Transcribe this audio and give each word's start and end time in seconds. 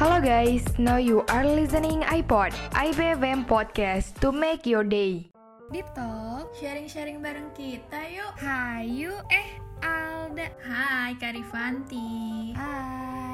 Hello 0.00 0.16
guys, 0.16 0.64
now 0.80 0.96
you 0.96 1.28
are 1.28 1.44
listening 1.44 2.00
iPod, 2.08 2.56
IBFM 2.72 3.44
podcast 3.44 4.16
to 4.24 4.32
make 4.32 4.64
your 4.64 4.80
day. 4.80 5.28
Deep 5.68 5.84
Talk 5.92 6.56
Sharing-sharing 6.56 7.20
bareng 7.20 7.52
kita 7.52 8.08
yuk. 8.08 8.32
Hayu 8.40 9.12
Eh 9.28 9.60
Alda. 9.84 10.48
Hai 10.64 11.12
Karifanti 11.20 12.56
Hai 12.56 13.29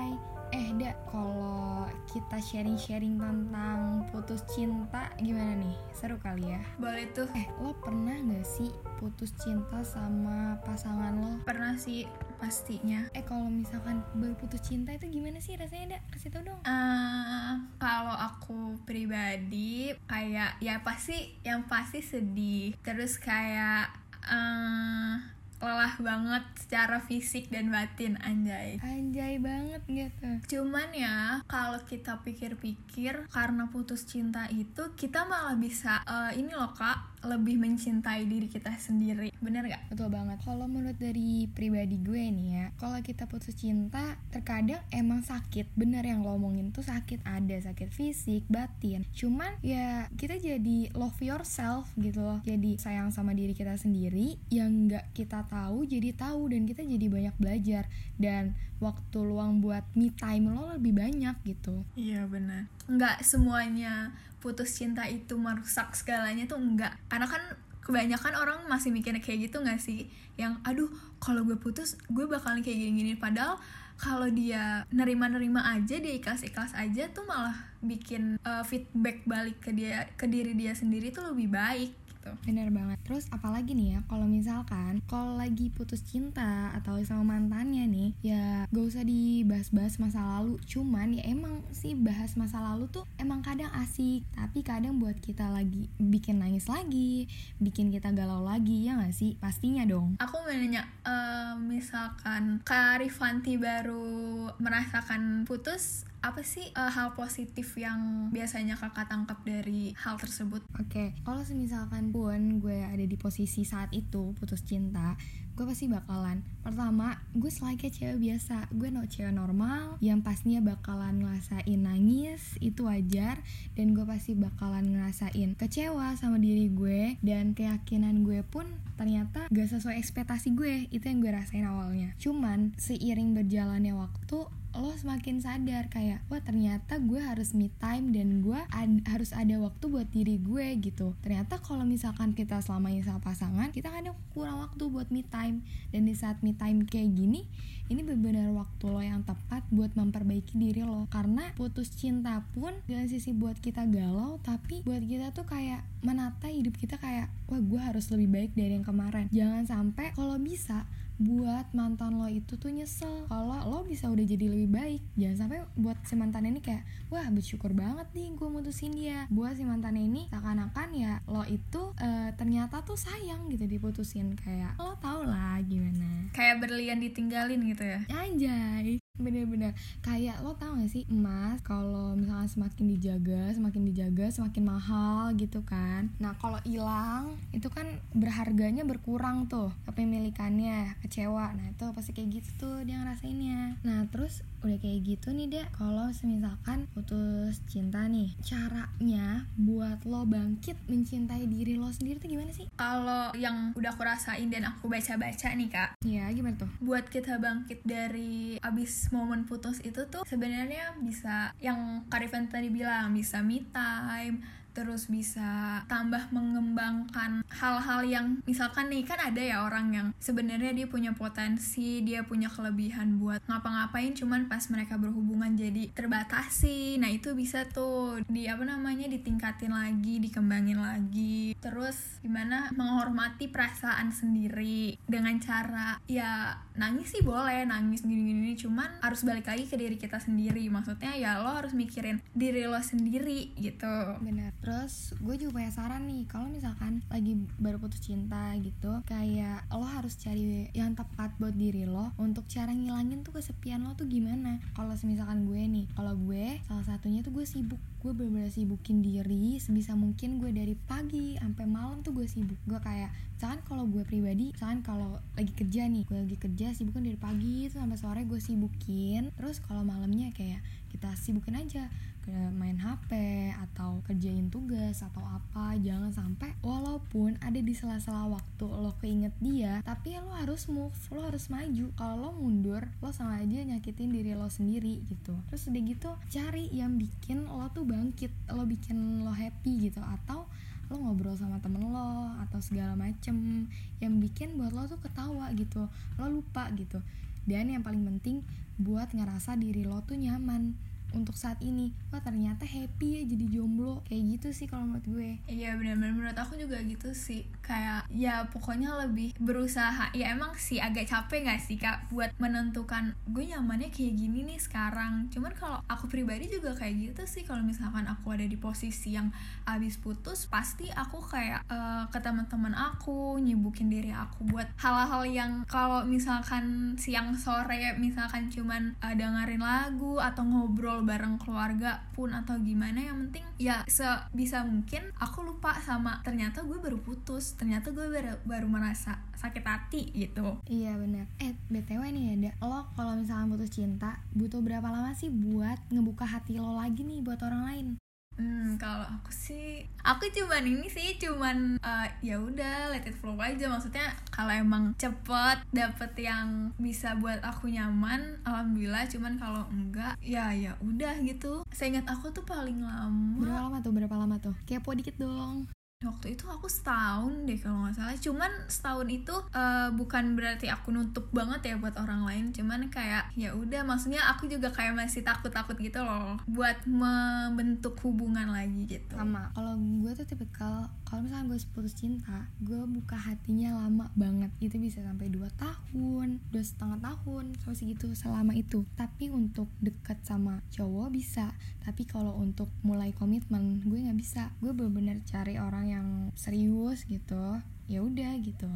Eh 0.54 0.70
Da 0.76 0.94
Kalau 1.06 1.86
kita 2.06 2.38
sharing-sharing 2.38 3.18
tentang 3.18 4.06
putus 4.10 4.42
cinta 4.50 5.10
Gimana 5.18 5.58
nih? 5.58 5.74
Seru 5.90 6.16
kali 6.18 6.46
ya 6.54 6.62
Boleh 6.78 7.10
tuh 7.10 7.26
Eh 7.34 7.46
lo 7.58 7.74
pernah 7.78 8.14
gak 8.14 8.46
sih 8.46 8.70
putus 8.96 9.34
cinta 9.42 9.82
sama 9.82 10.56
pasangan 10.62 11.12
lo? 11.18 11.32
Pernah 11.42 11.74
sih 11.76 12.06
pastinya 12.38 13.04
Eh 13.12 13.24
kalau 13.24 13.50
misalkan 13.50 14.00
baru 14.14 14.36
putus 14.36 14.62
cinta 14.62 14.94
itu 14.94 15.08
gimana 15.08 15.42
sih 15.42 15.58
rasanya 15.58 15.96
Da? 15.96 15.98
Kasih 16.14 16.30
tau 16.30 16.42
dong 16.44 16.60
Eh, 16.62 17.52
Kalau 17.76 18.14
aku 18.14 18.78
pribadi 18.86 19.92
Kayak 20.06 20.58
ya 20.62 20.80
pasti 20.80 21.36
Yang 21.42 21.60
pasti 21.66 22.00
sedih 22.00 22.66
Terus 22.80 23.18
kayak 23.18 23.90
eh, 24.26 25.35
Lelah 25.60 25.96
banget 25.98 26.44
secara 26.60 27.00
fisik 27.00 27.48
dan 27.48 27.72
batin 27.72 28.20
anjay. 28.20 28.76
Anjay 28.84 29.40
banget 29.40 29.82
gitu. 29.88 30.28
Cuman 30.56 30.92
ya, 30.92 31.40
kalau 31.48 31.80
kita 31.88 32.20
pikir-pikir 32.20 33.28
karena 33.32 33.64
putus 33.72 34.04
cinta 34.04 34.46
itu 34.52 34.92
kita 34.94 35.24
malah 35.24 35.56
bisa 35.56 36.04
eh, 36.04 36.38
ini 36.38 36.52
loh 36.52 36.72
kak 36.76 37.15
lebih 37.24 37.56
mencintai 37.56 38.28
diri 38.28 38.50
kita 38.50 38.74
sendiri, 38.76 39.32
bener 39.40 39.64
gak? 39.70 39.82
Betul 39.88 40.12
banget. 40.12 40.38
Kalau 40.44 40.68
menurut 40.68 40.98
dari 41.00 41.48
pribadi 41.48 41.96
gue 42.00 42.22
nih 42.28 42.48
ya, 42.52 42.66
kalau 42.76 42.98
kita 43.00 43.24
putus 43.30 43.56
cinta, 43.56 44.20
terkadang 44.28 44.82
emang 44.92 45.24
sakit. 45.24 45.72
Bener 45.72 46.04
yang 46.04 46.20
lo 46.26 46.36
omongin 46.36 46.74
tuh 46.74 46.84
sakit. 46.84 47.24
Ada 47.24 47.72
sakit 47.72 47.88
fisik, 47.88 48.44
batin. 48.50 49.08
Cuman 49.16 49.56
ya 49.64 50.10
kita 50.18 50.36
jadi 50.36 50.92
love 50.92 51.18
yourself 51.22 51.88
gitu 51.96 52.20
loh. 52.20 52.38
Jadi 52.44 52.76
sayang 52.76 53.08
sama 53.14 53.32
diri 53.32 53.56
kita 53.56 53.78
sendiri 53.80 54.36
yang 54.52 54.90
nggak 54.90 55.16
kita 55.16 55.46
tahu 55.48 55.88
jadi 55.88 56.12
tahu 56.12 56.52
dan 56.52 56.68
kita 56.68 56.82
jadi 56.84 57.06
banyak 57.08 57.34
belajar 57.40 57.88
dan 58.20 58.56
waktu 58.78 59.18
luang 59.24 59.64
buat 59.64 59.84
me 59.96 60.12
time 60.12 60.52
lo 60.52 60.76
lebih 60.76 60.92
banyak 60.92 61.36
gitu. 61.44 61.84
Iya 61.96 62.28
benar. 62.28 62.68
Nggak 62.88 63.24
semuanya 63.24 64.12
putus 64.38 64.76
cinta 64.76 65.08
itu 65.08 65.34
merusak 65.36 65.96
segalanya 65.96 66.44
tuh 66.44 66.60
enggak. 66.60 66.94
Karena 67.08 67.26
kan 67.26 67.42
kebanyakan 67.80 68.34
orang 68.36 68.58
masih 68.66 68.90
mikirnya 68.92 69.22
kayak 69.22 69.48
gitu 69.48 69.62
nggak 69.64 69.80
sih? 69.80 70.10
Yang 70.36 70.60
aduh 70.66 70.90
kalau 71.22 71.46
gue 71.46 71.56
putus 71.56 71.96
gue 72.12 72.24
bakalan 72.28 72.60
kayak 72.60 72.76
gini-gini. 72.76 73.16
Padahal 73.16 73.56
kalau 73.96 74.28
dia 74.28 74.84
nerima-nerima 74.92 75.64
aja 75.72 75.96
dia 75.96 76.12
ikhlas-ikhlas 76.20 76.76
aja 76.76 77.08
tuh 77.16 77.24
malah 77.24 77.56
bikin 77.86 78.36
uh, 78.42 78.66
feedback 78.66 79.22
balik 79.24 79.62
ke 79.62 79.70
dia 79.70 80.10
ke 80.18 80.26
diri 80.26 80.52
dia 80.58 80.74
sendiri 80.74 81.14
tuh 81.14 81.30
lebih 81.32 81.48
baik 81.54 82.06
gitu. 82.26 82.34
Bener 82.42 82.68
banget. 82.74 82.98
Terus 83.06 83.30
apalagi 83.30 83.72
nih 83.78 83.98
ya, 83.98 84.00
kalau 84.10 84.26
misalkan 84.26 84.98
kalau 85.06 85.38
lagi 85.38 85.70
putus 85.70 86.02
cinta 86.02 86.74
atau 86.74 86.98
sama 87.06 87.38
mantannya 87.38 87.86
nih, 87.86 88.10
ya 88.22 88.44
gak 88.70 88.86
usah 88.86 89.04
dibahas-bahas 89.06 90.02
masa 90.02 90.20
lalu. 90.22 90.58
Cuman 90.66 91.14
ya 91.14 91.22
emang 91.30 91.62
sih 91.70 91.94
bahas 91.94 92.34
masa 92.34 92.58
lalu 92.58 92.90
tuh 92.90 93.06
emang 93.22 93.46
kadang 93.46 93.70
asik, 93.78 94.26
tapi 94.34 94.66
kadang 94.66 94.98
buat 94.98 95.16
kita 95.22 95.46
lagi 95.54 95.86
bikin 96.02 96.42
nangis 96.42 96.66
lagi, 96.66 97.30
bikin 97.62 97.94
kita 97.94 98.10
galau 98.10 98.42
lagi 98.42 98.90
ya 98.90 98.98
gak 98.98 99.14
sih? 99.14 99.38
Pastinya 99.38 99.86
dong. 99.86 100.18
Aku 100.18 100.42
mau 100.42 100.50
nanya, 100.50 100.82
eh, 101.06 101.54
misalkan 101.62 102.58
Kak 102.66 102.98
Rifanti 103.02 103.54
baru 103.60 104.50
merasakan 104.58 105.46
putus, 105.46 106.08
apa 106.26 106.42
sih 106.42 106.66
eh, 106.74 106.90
hal 106.90 107.14
positif 107.14 107.78
yang 107.78 108.28
biasanya 108.34 108.74
kakak 108.74 109.06
tangkap 109.06 109.38
dari 109.46 109.94
hal 109.94 110.18
tersebut? 110.18 110.66
Oke, 110.74 111.14
kalau 111.22 111.46
semisalkan 111.46 112.10
pun 112.10 112.58
gue 112.58 112.82
ada 112.82 113.06
di 113.06 113.14
posisi 113.14 113.62
saat 113.62 113.94
itu 113.94 114.34
putus 114.34 114.66
cinta, 114.66 115.14
gue 115.56 115.64
pasti 115.64 115.88
bakalan 115.88 116.44
pertama 116.60 117.16
gue 117.32 117.48
kayak 117.48 117.94
cewek 117.94 118.18
biasa, 118.20 118.68
gue 118.76 118.92
no 118.92 119.08
cewek 119.08 119.32
normal 119.32 119.96
yang 120.04 120.20
pastinya 120.20 120.60
bakalan 120.60 121.22
ngerasain 121.22 121.80
nangis 121.80 122.58
itu 122.60 122.84
wajar 122.84 123.40
dan 123.72 123.96
gue 123.96 124.04
pasti 124.04 124.36
bakalan 124.36 124.92
ngerasain 124.92 125.56
kecewa 125.56 126.12
sama 126.18 126.36
diri 126.36 126.68
gue 126.68 127.16
dan 127.24 127.56
keyakinan 127.56 128.20
gue 128.26 128.44
pun 128.44 128.68
ternyata 129.00 129.48
gak 129.48 129.68
sesuai 129.72 129.96
ekspektasi 129.96 130.52
gue 130.52 130.92
itu 130.92 131.04
yang 131.08 131.24
gue 131.24 131.32
rasain 131.32 131.64
awalnya. 131.64 132.12
Cuman 132.20 132.76
seiring 132.76 133.32
berjalannya 133.32 133.96
waktu 133.96 134.48
lo 134.76 134.92
semakin 134.92 135.40
sadar 135.40 135.88
kayak 135.88 136.20
wah 136.28 136.40
ternyata 136.44 137.00
gue 137.00 137.16
harus 137.16 137.56
me 137.56 137.72
time 137.80 138.12
dan 138.12 138.44
gue 138.44 138.60
ad- 138.72 139.04
harus 139.08 139.32
ada 139.32 139.56
waktu 139.56 139.84
buat 139.88 140.08
diri 140.12 140.36
gue 140.36 140.66
gitu. 140.84 141.16
Ternyata 141.24 141.60
kalau 141.64 141.88
misalkan 141.88 142.36
kita 142.36 142.60
selama 142.60 142.92
ini 142.92 143.00
sama 143.00 143.24
pasangan 143.24 143.72
kita 143.72 143.88
kadang 143.88 144.16
kurang 144.36 144.60
waktu 144.60 144.84
buat 144.92 145.08
me 145.08 145.24
time. 145.24 145.64
Dan 145.90 146.04
di 146.04 146.12
saat 146.12 146.44
me 146.44 146.52
time 146.52 146.84
kayak 146.84 147.16
gini 147.16 147.48
ini 147.86 148.02
benar-benar 148.02 148.50
waktu 148.50 148.84
lo 148.90 148.98
yang 148.98 149.22
tepat 149.22 149.62
buat 149.70 149.94
memperbaiki 149.94 150.58
diri 150.58 150.82
lo. 150.82 151.06
Karena 151.08 151.54
putus 151.54 151.94
cinta 151.94 152.42
pun 152.52 152.74
dengan 152.84 153.06
sisi 153.06 153.32
buat 153.32 153.56
kita 153.62 153.86
galau 153.88 154.42
tapi 154.42 154.82
buat 154.82 155.00
kita 155.00 155.32
tuh 155.32 155.46
kayak 155.46 155.86
menata 156.02 156.50
hidup 156.50 156.74
kita 156.76 156.98
kayak 157.00 157.32
wah 157.46 157.62
gue 157.62 157.80
harus 157.80 158.10
lebih 158.12 158.28
baik 158.28 158.52
dari 158.52 158.76
yang 158.76 158.86
kemarin. 158.86 159.30
Jangan 159.32 159.64
sampai 159.64 160.12
kalau 160.12 160.36
bisa 160.36 160.84
buat 161.16 161.72
mantan 161.72 162.20
lo 162.20 162.28
itu 162.28 162.60
tuh 162.60 162.68
nyesel. 162.68 163.24
Kalau 163.28 163.58
lo 163.68 163.80
bisa 163.88 164.08
udah 164.12 164.24
jadi 164.24 164.46
lebih 164.52 164.68
baik 164.72 165.02
jangan 165.16 165.36
sampai 165.46 165.58
buat 165.76 165.96
si 166.04 166.14
mantan 166.16 166.44
ini 166.48 166.60
kayak 166.60 166.84
wah 167.08 167.24
bersyukur 167.32 167.72
banget 167.72 168.08
nih 168.12 168.36
gue 168.36 168.48
mutusin 168.48 168.92
dia. 168.92 169.24
Buat 169.32 169.56
si 169.56 169.64
mantan 169.64 169.96
ini 169.96 170.28
seakan-akan 170.28 170.88
ya 170.92 171.24
lo 171.24 171.42
itu 171.48 171.96
eh, 172.00 172.30
ternyata 172.36 172.84
tuh 172.84 172.98
sayang 173.00 173.48
gitu 173.48 173.64
diputusin. 173.64 174.36
Kayak 174.36 174.76
lo 174.76 174.96
tau 175.00 175.24
lah 175.24 175.56
gimana. 175.64 176.28
Kayak 176.36 176.68
berlian 176.68 177.00
ditinggalin 177.00 177.60
gitu 177.64 177.84
ya? 177.84 178.00
anjay 178.12 178.98
bener-bener. 179.16 179.72
Kayak 180.04 180.40
lo 180.44 180.56
tau 180.56 180.76
gak 180.76 180.92
sih 180.92 181.04
emas 181.08 181.60
kalau 181.64 182.16
misalnya 182.16 182.48
semakin 182.48 182.84
dijaga 182.96 183.42
semakin 183.52 183.82
dijaga 183.88 184.26
semakin 184.32 184.62
mahal 184.64 185.32
gitu 185.36 185.60
kan. 185.64 186.12
Nah 186.20 186.36
kalau 186.38 186.60
hilang 186.64 187.36
itu 187.52 187.68
kan 187.72 187.86
berharganya 188.12 188.84
berkurang 188.84 189.48
tuh 189.48 189.72
kepemilikannya 189.88 190.96
kecewa. 191.04 191.52
Nah 191.56 191.66
itu 191.72 191.86
pasti 191.92 192.10
kayak 192.12 192.40
gitu 192.40 192.50
tuh 192.60 192.76
dia 192.84 193.00
ngerasainnya. 193.00 193.80
Nah 193.82 194.08
terus 194.12 194.44
udah 194.66 194.78
kayak 194.82 195.00
gitu 195.06 195.30
nih 195.30 195.46
dek. 195.46 195.66
Kalau 195.78 196.10
semisalkan 196.10 196.90
putus 196.90 197.62
cinta 197.70 198.04
nih 198.10 198.34
caranya 198.42 199.46
buat 199.54 200.02
lo 200.02 200.26
bangkit 200.26 200.74
mencintai 200.90 201.46
diri 201.46 201.78
lo 201.78 201.88
sendiri 201.94 202.18
tuh 202.18 202.30
gimana 202.30 202.50
sih? 202.50 202.66
Kalau 202.74 203.30
yang 203.38 203.70
udah 203.78 203.94
aku 203.94 204.02
rasain 204.02 204.50
dan 204.50 204.66
aku 204.66 204.90
baca-baca 204.90 205.48
nih 205.54 205.70
kak, 205.70 205.90
ya 206.02 206.26
gimana 206.34 206.58
tuh? 206.58 206.70
Buat 206.82 207.06
kita 207.08 207.38
bangkit 207.38 207.86
dari 207.86 208.58
abis 208.58 209.14
momen 209.14 209.46
putus 209.46 209.78
itu 209.86 210.02
tuh 210.10 210.26
sebenarnya 210.26 210.98
bisa 210.98 211.54
yang 211.62 212.02
Karifan 212.10 212.50
tadi 212.50 212.68
bilang 212.68 213.14
bisa 213.14 213.40
me 213.40 213.62
time 213.70 214.42
terus 214.76 215.08
bisa 215.08 215.80
tambah 215.88 216.28
mengembangkan 216.28 217.40
hal-hal 217.48 218.04
yang 218.04 218.26
misalkan 218.44 218.92
nih 218.92 219.08
kan 219.08 219.16
ada 219.16 219.40
ya 219.40 219.64
orang 219.64 219.96
yang 219.96 220.08
sebenarnya 220.20 220.76
dia 220.76 220.84
punya 220.84 221.16
potensi 221.16 222.04
dia 222.04 222.28
punya 222.28 222.52
kelebihan 222.52 223.16
buat 223.16 223.40
ngapa-ngapain 223.48 224.12
cuman 224.12 224.52
pas 224.52 224.68
mereka 224.68 225.00
berhubungan 225.00 225.56
jadi 225.56 225.88
terbatasi. 225.96 227.00
Nah 227.00 227.08
itu 227.08 227.32
bisa 227.32 227.64
tuh 227.64 228.20
di 228.28 228.44
apa 228.44 228.68
namanya 228.68 229.08
ditingkatin 229.08 229.72
lagi 229.72 230.20
dikembangin 230.20 230.76
lagi. 230.76 231.56
Terus 231.56 232.20
gimana? 232.20 232.68
Menghormati 232.76 233.48
perasaan 233.48 234.12
sendiri 234.12 235.00
dengan 235.08 235.40
cara 235.40 235.96
ya 236.04 236.60
nangis 236.76 237.12
sih 237.12 237.24
boleh 237.24 237.64
nangis 237.64 238.04
gini-gini 238.04 238.52
cuman 238.56 239.00
harus 239.00 239.24
balik 239.24 239.48
lagi 239.48 239.64
ke 239.64 239.76
diri 239.76 239.96
kita 239.96 240.20
sendiri. 240.20 240.68
Maksudnya 240.68 241.16
ya 241.16 241.40
lo 241.40 241.52
harus 241.52 241.72
mikirin 241.72 242.20
diri 242.36 242.68
lo 242.68 242.78
sendiri 242.80 243.56
gitu. 243.56 243.96
Benar. 244.20 244.52
Terus 244.60 245.16
gue 245.18 245.34
juga 245.40 245.60
punya 245.60 245.72
saran 245.72 246.04
nih 246.08 246.28
kalau 246.28 246.48
misalkan 246.52 247.00
lagi 247.08 247.36
baru 247.56 247.80
putus 247.80 248.04
cinta 248.04 248.52
gitu 248.60 249.00
kayak 249.08 249.64
lo 249.72 249.88
harus 249.88 250.14
cari 250.20 250.68
yang 250.76 250.92
tepat 250.92 251.32
buat 251.40 251.56
diri 251.56 251.88
lo 251.88 252.12
untuk 252.20 252.44
cara 252.46 252.70
ngilangin 252.70 253.24
tuh 253.24 253.40
kesepian 253.40 253.82
lo 253.84 253.96
tuh 253.96 254.06
gimana. 254.06 254.60
Kalau 254.76 254.92
misalkan 254.92 255.48
gue 255.48 255.62
nih 255.64 255.86
kalau 255.96 256.14
gue 256.14 256.60
salah 256.68 256.84
satunya 256.84 257.24
tuh 257.24 257.32
gue 257.32 257.46
sibuk. 257.48 257.80
Gue 258.04 258.14
bener-bener 258.14 258.52
sibukin 258.54 259.02
diri 259.02 259.58
sebisa 259.58 259.98
mungkin 259.98 260.38
gue 260.38 260.54
dari 260.54 260.78
pagi 260.78 261.34
sampai 261.40 261.64
malam 261.66 262.04
tuh 262.06 262.14
gue 262.14 262.28
sibuk. 262.28 262.60
Gue 262.68 262.78
kayak 262.78 263.10
misalkan 263.36 263.60
kalau 263.68 263.84
gue 263.84 264.00
pribadi 264.08 264.56
misalkan 264.56 264.80
kalau 264.80 265.20
lagi 265.36 265.52
kerja 265.52 265.84
nih 265.84 266.08
gue 266.08 266.18
lagi 266.24 266.36
kerja 266.40 266.72
sibukin 266.72 267.04
dari 267.04 267.20
pagi 267.20 267.68
tuh 267.68 267.84
sampai 267.84 268.00
sore 268.00 268.20
gue 268.24 268.40
sibukin 268.40 269.28
terus 269.36 269.60
kalau 269.60 269.84
malamnya 269.84 270.32
kayak 270.32 270.64
kita 270.88 271.12
sibukin 271.20 271.60
aja 271.60 271.92
main 272.34 272.74
HP 272.74 273.12
atau 273.54 274.02
kerjain 274.02 274.50
tugas 274.50 274.98
atau 274.98 275.22
apa 275.22 275.78
jangan 275.78 276.10
sampai 276.10 276.58
walaupun 276.58 277.38
ada 277.38 277.62
di 277.62 277.70
sela-sela 277.70 278.26
waktu 278.26 278.66
lo 278.66 278.98
keinget 278.98 279.30
dia 279.38 279.78
tapi 279.86 280.18
lo 280.18 280.34
harus 280.34 280.66
move 280.66 280.94
lo 281.14 281.22
harus 281.22 281.46
maju. 281.46 281.86
Kalau 281.94 282.16
lo 282.18 282.30
mundur 282.34 282.82
lo 282.98 283.14
sama 283.14 283.38
aja 283.38 283.62
nyakitin 283.62 284.10
diri 284.10 284.34
lo 284.34 284.50
sendiri 284.50 285.06
gitu. 285.06 285.38
Terus 285.46 285.70
udah 285.70 285.82
gitu 285.86 286.10
cari 286.34 286.66
yang 286.74 286.98
bikin 286.98 287.46
lo 287.46 287.70
tuh 287.70 287.86
bangkit 287.86 288.34
lo 288.50 288.66
bikin 288.66 289.22
lo 289.22 289.30
happy 289.30 289.86
gitu 289.90 290.02
atau 290.02 290.50
lo 290.86 290.94
ngobrol 291.02 291.34
sama 291.34 291.58
temen 291.58 291.90
lo 291.90 292.30
atau 292.46 292.62
segala 292.62 292.94
macem 292.94 293.66
yang 293.98 294.14
bikin 294.22 294.54
buat 294.54 294.70
lo 294.70 294.86
tuh 294.86 295.00
ketawa 295.02 295.50
gitu 295.54 295.86
lo 296.18 296.24
lupa 296.30 296.70
gitu. 296.74 297.02
Dan 297.46 297.70
yang 297.70 297.82
paling 297.86 298.02
penting 298.02 298.42
buat 298.76 299.10
ngerasa 299.10 299.56
diri 299.56 299.86
lo 299.86 300.02
tuh 300.04 300.18
nyaman 300.18 300.76
untuk 301.12 301.36
saat 301.36 301.60
ini. 301.60 301.92
Wah 302.10 302.18
ternyata 302.24 302.64
happy 302.64 303.20
ya 303.20 303.22
jadi 303.28 303.46
jomblo. 303.60 304.00
Kayak 304.08 304.22
gitu 304.40 304.48
sih 304.64 304.66
kalau 304.66 304.88
menurut 304.88 305.06
gue. 305.06 305.30
Iya 305.46 305.76
benar-benar 305.76 306.12
menurut 306.16 306.38
aku 306.38 306.56
juga 306.56 306.80
gitu 306.80 307.12
sih. 307.12 307.44
Kayak 307.60 308.08
ya 308.08 308.48
pokoknya 308.48 308.96
lebih 309.06 309.36
berusaha. 309.36 310.10
Ya 310.16 310.32
emang 310.32 310.56
sih 310.56 310.80
agak 310.80 311.06
capek 311.06 311.46
gak 311.46 311.60
sih 311.60 311.76
kak 311.76 312.08
buat 312.08 312.32
menentukan 312.40 313.12
gue 313.28 313.44
nyamannya 313.52 313.92
kayak 313.92 314.16
gini 314.16 314.48
nih 314.48 314.58
sekarang. 314.58 315.28
Cuman 315.28 315.52
kalau 315.52 315.84
aku 315.86 316.08
pribadi 316.08 316.48
juga 316.48 316.72
kayak 316.72 317.12
gitu 317.12 317.22
sih. 317.28 317.42
Kalau 317.44 317.60
misalkan 317.60 318.08
aku 318.08 318.32
ada 318.32 318.46
di 318.48 318.56
posisi 318.56 319.12
yang 319.14 319.28
abis 319.68 320.00
putus 320.00 320.48
pasti 320.48 320.88
aku 320.94 321.20
kayak 321.20 321.60
uh, 321.68 322.08
ke 322.08 322.18
teman-teman 322.22 322.72
aku 322.72 323.36
nyibukin 323.42 323.90
diri 323.90 324.14
aku 324.14 324.46
buat 324.48 324.70
hal-hal 324.78 325.26
yang 325.26 325.52
kalau 325.66 326.06
misalkan 326.06 326.94
siang 326.96 327.34
sore 327.34 327.98
misalkan 327.98 328.48
cuman 328.48 328.94
uh, 329.02 329.12
dengerin 329.12 329.60
lagu 329.60 330.22
atau 330.22 330.46
ngobrol 330.46 330.96
ngobrol 330.96 331.05
bareng 331.06 331.38
keluarga 331.38 332.02
pun 332.12 332.34
atau 332.34 332.58
gimana 332.58 332.98
yang 332.98 333.16
penting 333.28 333.46
ya 333.56 333.86
sebisa 333.86 334.66
mungkin 334.66 335.06
aku 335.22 335.46
lupa 335.46 335.78
sama 335.80 336.20
ternyata 336.26 336.66
gue 336.66 336.76
baru 336.76 336.98
putus 337.00 337.54
ternyata 337.54 337.94
gue 337.94 338.10
baru, 338.10 338.36
baru 338.42 338.66
merasa 338.66 339.22
sakit 339.38 339.62
hati 339.62 340.02
gitu. 340.12 340.58
Iya 340.66 340.98
benar 340.98 341.30
eh 341.38 341.54
btw 341.70 342.02
nih 342.10 342.26
ada 342.36 342.50
lo 342.66 342.90
kalau 342.98 343.14
misalnya 343.14 343.54
putus 343.54 343.70
cinta 343.70 344.18
butuh 344.34 344.58
berapa 344.60 344.90
lama 344.90 345.14
sih 345.14 345.30
buat 345.30 345.78
ngebuka 345.94 346.26
hati 346.26 346.58
lo 346.58 346.74
lagi 346.74 347.06
nih 347.06 347.22
buat 347.22 347.38
orang 347.46 347.62
lain 347.70 347.86
Hmm, 348.36 348.76
kalau 348.76 349.04
aku 349.04 349.32
sih, 349.32 349.88
aku 350.04 350.28
cuman 350.28 350.64
ini 350.64 350.88
sih, 350.92 351.16
cuman 351.16 351.80
uh, 351.80 352.06
ya 352.20 352.36
udah 352.36 352.92
let 352.92 353.08
it 353.08 353.16
flow 353.16 353.36
aja. 353.40 353.64
Maksudnya 353.68 354.12
kalau 354.28 354.52
emang 354.52 354.92
cepet 355.00 355.64
dapet 355.72 356.12
yang 356.20 356.72
bisa 356.76 357.16
buat 357.16 357.40
aku 357.40 357.72
nyaman, 357.72 358.36
alhamdulillah. 358.44 359.08
Cuman 359.08 359.40
kalau 359.40 359.64
enggak, 359.72 360.20
ya 360.20 360.52
ya 360.52 360.76
udah 360.84 361.16
gitu. 361.24 361.64
Saya 361.72 361.96
ingat 361.96 362.12
aku 362.12 362.28
tuh 362.30 362.44
paling 362.44 362.84
lama. 362.84 363.40
Berapa 363.40 363.60
lama 363.72 363.78
tuh? 363.80 363.92
Berapa 363.96 364.14
lama 364.20 364.36
tuh? 364.36 364.54
Kepo 364.68 364.92
dikit 364.92 365.16
dong 365.16 365.68
waktu 366.04 366.36
itu 366.36 366.44
aku 366.44 366.68
setahun 366.68 367.48
deh 367.48 367.56
kalau 367.56 367.88
nggak 367.88 367.96
salah. 367.96 368.16
Cuman 368.20 368.52
setahun 368.68 369.08
itu 369.08 369.32
uh, 369.56 369.88
bukan 369.96 370.36
berarti 370.36 370.68
aku 370.68 370.92
nutup 370.92 371.32
banget 371.32 371.72
ya 371.72 371.74
buat 371.80 371.96
orang 371.96 372.28
lain. 372.28 372.44
Cuman 372.52 372.92
kayak 372.92 373.32
ya 373.32 373.56
udah 373.56 373.80
maksudnya 373.88 374.20
aku 374.28 374.44
juga 374.44 374.68
kayak 374.68 374.92
masih 374.92 375.24
takut 375.24 375.48
takut 375.48 375.78
gitu 375.80 376.04
loh 376.04 376.36
buat 376.44 376.76
membentuk 376.84 377.96
hubungan 378.04 378.52
lagi 378.52 378.84
gitu. 378.84 379.16
Sama. 379.16 379.48
Kalau 379.56 379.80
gue 379.80 380.12
tuh 380.12 380.28
tipikal 380.28 380.92
kalau 381.08 381.24
misalnya 381.24 381.48
gue 381.48 381.58
putus 381.72 381.94
cinta 381.96 382.44
gue 382.60 382.84
buka 382.84 383.16
hatinya 383.16 383.80
lama 383.80 384.12
banget. 384.12 384.52
Itu 384.60 384.76
bisa 384.76 385.00
sampai 385.00 385.32
dua 385.32 385.48
tahun 385.56 386.44
dua 386.52 386.64
setengah 386.64 387.00
tahun 387.00 387.56
sampai 387.64 387.76
segitu 387.78 388.12
selama 388.12 388.52
itu. 388.52 388.84
Tapi 389.00 389.32
untuk 389.32 389.72
deket 389.80 390.20
sama 390.28 390.60
cowok 390.68 391.08
bisa. 391.08 391.56
Tapi 391.80 392.04
kalau 392.04 392.36
untuk 392.36 392.68
mulai 392.84 393.16
komitmen 393.16 393.80
gue 393.80 394.04
nggak 394.04 394.18
bisa. 394.20 394.52
Gue 394.60 394.76
bener-bener 394.76 395.24
cari 395.24 395.56
orang 395.56 395.85
yang 395.86 396.08
serius 396.34 397.06
gitu 397.06 397.58
ya 397.86 398.02
udah 398.02 398.34
gitu. 398.42 398.66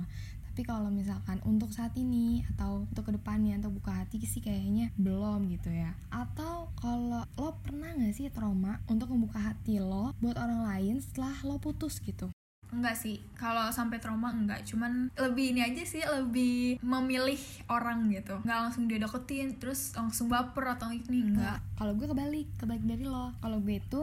Tapi 0.50 0.66
kalau 0.66 0.90
misalkan 0.90 1.38
untuk 1.46 1.70
saat 1.70 1.94
ini 1.94 2.42
atau 2.54 2.82
untuk 2.82 3.06
ke 3.06 3.12
depannya 3.14 3.62
atau 3.62 3.70
buka 3.70 4.02
hati 4.02 4.18
sih 4.26 4.42
kayaknya 4.42 4.90
belum 4.98 5.46
gitu 5.50 5.70
ya. 5.70 5.94
Atau 6.10 6.74
kalau 6.78 7.22
lo 7.38 7.50
pernah 7.62 7.94
nggak 7.94 8.14
sih 8.14 8.26
trauma 8.34 8.82
untuk 8.90 9.14
membuka 9.14 9.38
hati 9.38 9.78
lo 9.78 10.10
buat 10.18 10.34
orang 10.36 10.66
lain 10.66 10.98
setelah 10.98 11.34
lo 11.46 11.62
putus 11.62 12.02
gitu? 12.02 12.30
Enggak 12.70 12.94
sih, 12.94 13.18
kalau 13.34 13.66
sampai 13.74 13.98
trauma 13.98 14.30
enggak. 14.30 14.62
Cuman 14.62 15.10
lebih 15.18 15.54
ini 15.54 15.66
aja 15.66 15.82
sih, 15.82 16.02
lebih 16.06 16.78
memilih 16.78 17.38
orang 17.66 18.06
gitu. 18.14 18.38
Enggak 18.46 18.58
langsung 18.70 18.86
dia 18.86 19.02
deketin, 19.02 19.58
terus 19.58 19.90
langsung 19.98 20.30
baper 20.30 20.78
atau 20.78 20.94
ini, 20.94 21.34
enggak. 21.34 21.58
Kalau 21.74 21.98
gue 21.98 22.06
kebalik, 22.06 22.46
kebalik 22.62 22.84
dari 22.86 23.04
lo. 23.06 23.34
Kalau 23.42 23.58
gue 23.58 23.82
itu 23.82 24.02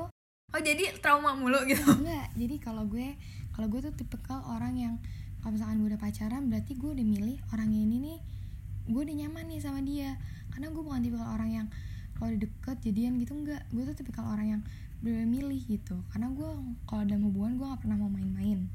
oh 0.56 0.62
jadi 0.64 0.96
trauma 1.04 1.36
mulu 1.36 1.60
gitu? 1.68 1.84
Enggak 2.00 2.32
jadi 2.40 2.56
kalau 2.64 2.88
gue 2.88 3.20
kalau 3.52 3.68
gue 3.68 3.82
tuh 3.84 3.94
tipikal 3.98 4.40
orang 4.48 4.80
yang 4.80 4.96
kalau 5.44 5.60
misalkan 5.60 5.84
gue 5.84 5.90
udah 5.92 6.02
pacaran 6.02 6.48
berarti 6.48 6.80
gue 6.80 6.90
udah 6.92 7.06
milih 7.06 7.38
orang 7.52 7.68
ini 7.68 7.98
nih 8.00 8.20
gue 8.88 9.02
udah 9.04 9.16
nyaman 9.20 9.46
nih 9.52 9.60
sama 9.60 9.84
dia. 9.84 10.16
Karena 10.52 10.72
gue 10.72 10.80
bukan 10.80 11.04
tipikal 11.04 11.28
orang 11.36 11.50
yang 11.52 11.68
kalau 12.16 12.34
udah 12.34 12.40
deket 12.40 12.78
jadian 12.82 13.20
gitu 13.20 13.36
enggak. 13.36 13.62
Gue 13.76 13.84
tuh 13.84 13.96
tipikal 14.00 14.26
orang 14.32 14.48
yang 14.58 14.62
udah 15.04 15.28
milih 15.28 15.62
gitu. 15.68 16.00
Karena 16.16 16.32
gue 16.32 16.50
kalau 16.88 17.04
dalam 17.04 17.28
hubungan 17.28 17.60
gue 17.60 17.68
gak 17.68 17.82
pernah 17.84 18.00
mau 18.00 18.08
main-main. 18.08 18.72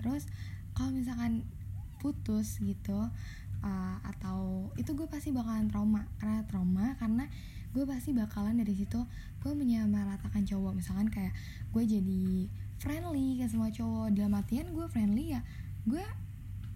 Terus 0.00 0.24
kalau 0.72 0.96
misalkan 0.96 1.44
putus 2.00 2.56
gitu 2.64 2.96
uh, 3.60 3.96
atau 4.00 4.72
itu 4.80 4.96
gue 4.96 5.04
pasti 5.04 5.30
bakalan 5.36 5.68
trauma. 5.68 6.08
Karena 6.16 6.40
trauma 6.48 6.96
karena 6.96 7.28
gue 7.70 7.84
pasti 7.86 8.10
bakalan 8.10 8.58
dari 8.58 8.74
situ 8.74 9.00
gue 9.40 9.52
menyamaratakan 9.52 10.42
cowok. 10.44 10.72
Misalkan 10.76 11.08
kayak 11.08 11.32
gue 11.70 11.84
jadi 11.86 12.24
friendly 12.80 13.38
ke 13.38 13.46
semua 13.46 13.70
cowok 13.70 14.12
dalam 14.16 14.34
artian 14.34 14.72
gue 14.72 14.86
friendly 14.88 15.36
ya 15.36 15.40
gue 15.88 16.02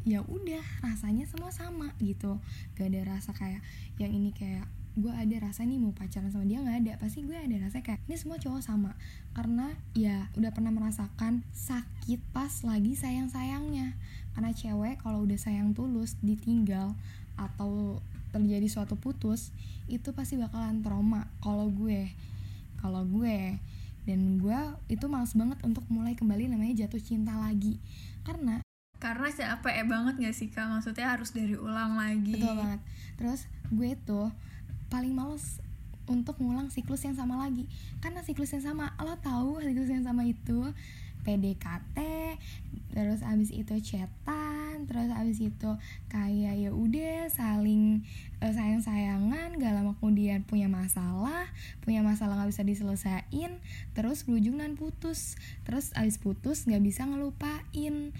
ya 0.04 0.20
udah 0.20 0.64
rasanya 0.84 1.24
semua 1.24 1.50
sama 1.50 1.92
gitu. 1.98 2.38
Gak 2.76 2.92
ada 2.92 3.16
rasa 3.16 3.32
kayak 3.32 3.64
yang 3.96 4.12
ini 4.12 4.30
kayak 4.36 4.68
gue 4.94 5.10
ada 5.10 5.36
rasa 5.42 5.66
nih 5.66 5.82
mau 5.82 5.90
pacaran 5.90 6.30
sama 6.30 6.46
dia 6.46 6.62
nggak 6.62 6.78
ada. 6.86 6.92
Pasti 7.02 7.26
gue 7.26 7.34
ada 7.34 7.56
rasa 7.58 7.82
kayak 7.82 7.98
ini 8.06 8.14
semua 8.14 8.38
cowok 8.38 8.62
sama. 8.62 8.94
Karena 9.34 9.74
ya 9.96 10.30
udah 10.38 10.54
pernah 10.54 10.70
merasakan 10.70 11.42
sakit 11.50 12.20
pas 12.30 12.62
lagi 12.62 12.94
sayang 12.94 13.26
sayangnya 13.26 13.98
karena 14.34 14.50
cewek 14.50 14.98
kalau 15.02 15.22
udah 15.22 15.38
sayang 15.38 15.72
tulus 15.72 16.18
ditinggal 16.20 16.94
atau 17.34 18.02
terjadi 18.34 18.66
suatu 18.66 18.98
putus 18.98 19.54
itu 19.86 20.10
pasti 20.10 20.34
bakalan 20.34 20.82
trauma 20.82 21.30
kalau 21.38 21.70
gue. 21.70 22.10
Kalau 22.82 23.06
gue 23.06 23.54
dan 24.04 24.20
gue 24.42 24.58
itu 24.90 25.06
males 25.06 25.32
banget 25.32 25.56
untuk 25.62 25.86
mulai 25.88 26.18
kembali 26.18 26.50
namanya 26.50 26.84
jatuh 26.84 26.98
cinta 26.98 27.38
lagi. 27.38 27.78
Karena 28.26 28.58
karena 28.98 29.28
capek 29.30 29.86
banget 29.86 30.14
gak 30.18 30.34
sih 30.34 30.48
kak? 30.50 30.66
Maksudnya 30.66 31.14
harus 31.14 31.30
dari 31.30 31.54
ulang 31.54 31.94
lagi. 31.94 32.40
Betul 32.40 32.58
banget. 32.58 32.80
Terus 33.14 33.40
gue 33.70 33.90
tuh 34.02 34.28
paling 34.90 35.14
males 35.14 35.62
untuk 36.04 36.36
ngulang 36.42 36.68
siklus 36.74 37.06
yang 37.06 37.14
sama 37.14 37.38
lagi. 37.38 37.70
Karena 38.02 38.20
siklus 38.26 38.52
yang 38.52 38.64
sama 38.64 38.92
lo 38.98 39.14
tahu 39.22 39.62
siklus 39.62 39.88
yang 39.88 40.02
sama 40.02 40.26
itu 40.26 40.74
PDKT 41.24 41.98
terus 42.94 43.24
abis 43.26 43.50
itu 43.50 43.74
chatan 43.80 44.43
terus 44.84 45.10
abis 45.10 45.38
itu 45.40 45.70
kayak 46.08 46.54
ya 46.56 46.70
udah 46.70 47.28
saling 47.32 48.04
uh, 48.40 48.48
eh, 48.48 48.52
sayang 48.52 48.80
sayangan 48.84 49.56
gak 49.56 49.72
lama 49.72 49.92
kemudian 49.98 50.44
punya 50.44 50.68
masalah 50.68 51.48
punya 51.80 52.00
masalah 52.00 52.40
nggak 52.40 52.50
bisa 52.52 52.62
diselesain 52.64 53.52
terus 53.92 54.24
berujung 54.24 54.60
dan 54.60 54.74
putus. 54.74 55.36
Terus 55.64 55.92
abis 55.96 56.20
putus 56.20 56.66
nggak 56.68 56.82
bisa 56.82 57.06
ngelupain 57.06 58.12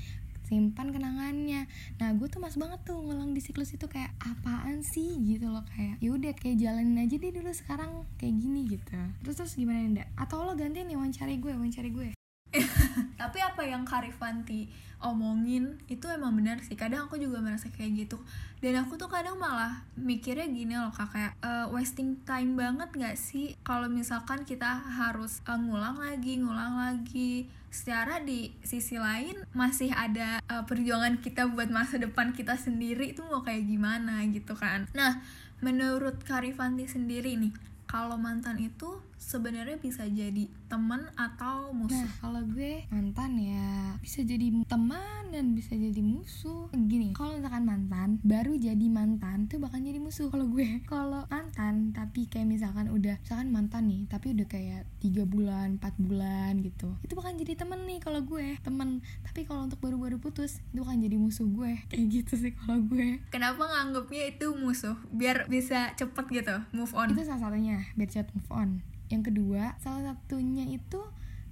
simpan 0.45 0.93
kenangannya. 0.93 1.67
Nah 1.97 2.09
gue 2.15 2.29
tuh 2.29 2.39
mas 2.39 2.61
banget 2.61 2.77
tuh 2.85 3.01
ngulang 3.01 3.33
di 3.33 3.41
siklus 3.41 3.73
itu 3.73 3.89
kayak 3.89 4.13
apaan 4.21 4.85
sih? 4.85 5.17
Gitu 5.25 5.49
loh 5.49 5.65
kayak 5.73 5.99
ya 6.05 6.11
udah 6.13 6.33
kayak 6.37 6.61
jalanin 6.61 7.01
aja 7.01 7.17
deh 7.17 7.33
dulu 7.33 7.51
sekarang 7.51 8.05
kayak 8.21 8.35
gini 8.39 8.69
gitu. 8.69 8.93
Terus 9.25 9.35
terus 9.41 9.55
gimana 9.57 9.81
ndak 9.89 10.09
atau 10.21 10.45
lo 10.45 10.53
gantiin 10.55 10.87
nih 10.87 10.97
wawancari 11.01 11.41
gue 11.41 11.53
wawancari 11.53 11.91
gue 11.91 12.09
tapi 13.25 13.41
apa 13.41 13.65
yang 13.65 13.89
Karifanti 13.89 14.69
omongin 15.01 15.81
itu 15.89 16.05
emang 16.09 16.37
benar 16.37 16.61
sih. 16.61 16.77
Kadang 16.77 17.09
aku 17.09 17.17
juga 17.17 17.41
merasa 17.41 17.73
kayak 17.73 18.09
gitu. 18.09 18.21
Dan 18.61 18.81
aku 18.81 19.01
tuh 19.01 19.09
kadang 19.09 19.41
malah 19.41 19.85
mikirnya 19.97 20.49
gini 20.49 20.77
loh 20.77 20.93
kak. 20.93 21.13
Kayak 21.13 21.33
uh, 21.41 21.73
wasting 21.73 22.21
time 22.29 22.57
banget 22.57 22.89
gak 22.93 23.17
sih? 23.17 23.57
Kalau 23.65 23.89
misalkan 23.89 24.45
kita 24.49 24.69
harus 24.69 25.41
uh, 25.45 25.57
ngulang 25.57 26.01
lagi 26.01 26.41
ngulang 26.41 26.77
lagi 26.77 27.49
secara 27.69 28.23
di 28.23 28.55
sisi 28.63 28.97
lain 28.97 29.35
masih 29.51 29.91
ada 29.91 30.39
uh, 30.47 30.63
perjuangan 30.63 31.19
kita 31.19 31.51
buat 31.51 31.69
masa 31.75 31.99
depan 31.99 32.31
kita 32.31 32.55
sendiri 32.55 33.13
itu 33.13 33.21
mau 33.27 33.45
kayak 33.45 33.65
gimana 33.69 34.25
gitu 34.33 34.57
kan? 34.57 34.89
Nah 34.97 35.21
menurut 35.61 36.21
Karifanti 36.25 36.89
sendiri 36.89 37.37
nih 37.41 37.74
kalau 37.95 38.19
mantan 38.19 38.59
itu 38.59 38.99
sebenarnya 39.15 39.79
bisa 39.79 40.03
jadi 40.11 40.51
teman 40.67 41.07
atau 41.15 41.71
musuh. 41.71 41.95
Nah, 41.95 42.11
kalau 42.19 42.43
gue 42.43 42.83
mantan 42.91 43.39
ya 43.39 43.95
bisa 44.03 44.27
jadi 44.27 44.51
teman 44.67 45.24
dan 45.35 45.59
bisa 45.59 45.75
jadi 45.75 45.99
musuh. 45.99 46.71
Gini, 46.71 47.11
kalau 47.11 47.35
misalkan 47.35 47.67
mantan 47.67 48.23
baru 48.23 48.55
jadi 48.55 48.87
mantan 48.87 49.51
tuh 49.51 49.59
bakal 49.59 49.83
jadi 49.83 49.99
musuh. 49.99 50.31
Kalau 50.31 50.47
gue, 50.47 50.79
kalau 50.93 51.27
mantan 51.27 51.91
tapi 51.91 52.31
kayak 52.31 52.47
misalkan 52.47 52.87
udah 52.95 53.19
misalkan 53.19 53.51
mantan 53.51 53.91
nih, 53.91 54.07
tapi 54.07 54.31
udah 54.31 54.47
kayak 54.47 54.87
tiga 55.03 55.27
bulan, 55.27 55.83
4 55.83 55.99
bulan 55.99 56.63
gitu, 56.63 56.95
itu 57.03 57.13
bakal 57.19 57.35
jadi 57.35 57.59
temen 57.59 57.83
nih 57.83 57.99
kalau 57.99 58.23
gue 58.23 58.55
temen. 58.63 59.03
Tapi 59.27 59.43
kalau 59.43 59.67
untuk 59.67 59.83
baru-baru 59.83 60.23
putus 60.23 60.63
itu 60.71 60.79
bakal 60.87 60.95
jadi 61.03 61.17
musuh 61.19 61.47
gue. 61.51 61.73
Kayak 61.91 62.07
gitu 62.15 62.35
sih 62.39 62.53
kalau 62.55 62.79
gue. 62.87 63.19
kenapa 63.35 63.67
nganggapnya 63.67 64.37
itu 64.37 64.55
musuh 64.55 64.95
biar 65.11 65.51
bisa 65.51 65.91
cepet 65.99 66.27
gitu 66.31 66.57
move 66.71 66.93
on 66.95 67.11
Itu 67.11 67.27
salah 67.27 67.51
satunya 67.51 67.83
biar 67.99 68.09
cepat 68.09 68.31
move 68.37 68.51
on. 68.55 68.71
Yang 69.11 69.35
kedua, 69.35 69.75
salah 69.83 70.15
satunya 70.15 70.65
itu 70.71 71.01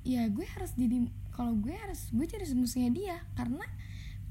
ya 0.02 0.26
gue 0.30 0.46
harus 0.46 0.74
jadi 0.74 1.06
kalau 1.42 1.58
gue 1.58 1.74
harus 1.74 2.06
gue 2.14 2.22
jadi 2.22 2.46
musuhnya 2.54 2.90
dia. 2.94 3.16
Karena 3.34 3.66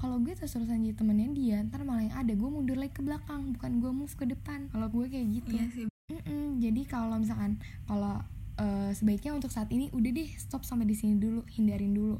kalau 0.00 0.16
gue 0.24 0.32
terus 0.32 0.56
terusan 0.56 0.80
jadi 0.80 0.96
temennya 0.96 1.28
dia 1.36 1.56
ntar 1.68 1.84
malah 1.84 2.08
yang 2.08 2.16
ada 2.16 2.32
gue 2.32 2.48
mundur 2.48 2.80
lagi 2.80 2.96
ke 2.96 3.04
belakang. 3.04 3.52
Bukan 3.52 3.84
gue 3.84 3.92
move 3.92 4.14
ke 4.16 4.24
depan 4.24 4.72
kalau 4.72 4.88
gue 4.88 5.12
kayak 5.12 5.28
gitu. 5.28 5.52
Iya 5.52 5.66
sih. 5.68 5.84
Mm-mm, 6.08 6.64
jadi 6.64 6.82
kalau 6.88 7.20
misalkan 7.20 7.60
kalau 7.84 8.24
eh, 8.56 8.96
sebaiknya 8.96 9.36
untuk 9.36 9.52
saat 9.52 9.68
ini 9.68 9.92
udah 9.92 10.08
deh 10.08 10.30
stop 10.40 10.64
sampai 10.64 10.88
di 10.88 10.96
sini 10.96 11.20
dulu 11.20 11.44
hindarin 11.52 11.92
dulu. 11.92 12.16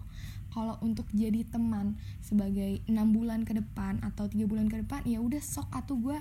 Kalau 0.53 0.77
untuk 0.85 1.09
jadi 1.17 1.49
teman 1.49 1.97
sebagai 2.21 2.85
enam 2.85 3.17
bulan 3.17 3.49
ke 3.49 3.57
depan 3.57 3.97
atau 4.05 4.29
tiga 4.29 4.45
bulan 4.45 4.69
ke 4.69 4.85
depan 4.85 5.01
ya 5.09 5.25
udah 5.25 5.41
sok 5.41 5.73
atau 5.73 5.97
gue 5.97 6.21